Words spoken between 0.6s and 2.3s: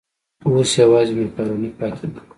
یوازې مېکاروني پاتې ده.